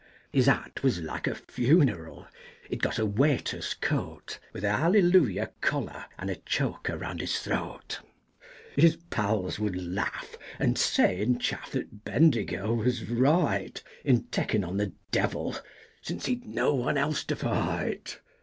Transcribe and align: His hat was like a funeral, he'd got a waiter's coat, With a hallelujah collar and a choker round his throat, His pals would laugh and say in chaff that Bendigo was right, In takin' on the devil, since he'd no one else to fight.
His 0.33 0.47
hat 0.47 0.81
was 0.81 0.99
like 0.99 1.27
a 1.27 1.35
funeral, 1.35 2.25
he'd 2.71 2.81
got 2.81 2.97
a 2.97 3.05
waiter's 3.05 3.75
coat, 3.75 4.39
With 4.51 4.63
a 4.63 4.75
hallelujah 4.77 5.51
collar 5.61 6.05
and 6.17 6.27
a 6.31 6.37
choker 6.37 6.97
round 6.97 7.21
his 7.21 7.37
throat, 7.37 7.99
His 8.75 8.95
pals 9.11 9.59
would 9.59 9.79
laugh 9.79 10.39
and 10.57 10.75
say 10.75 11.21
in 11.21 11.37
chaff 11.37 11.71
that 11.73 12.03
Bendigo 12.03 12.73
was 12.73 13.07
right, 13.11 13.79
In 14.03 14.23
takin' 14.29 14.63
on 14.63 14.77
the 14.77 14.91
devil, 15.11 15.55
since 16.01 16.25
he'd 16.25 16.45
no 16.47 16.73
one 16.73 16.97
else 16.97 17.23
to 17.25 17.35
fight. 17.35 18.17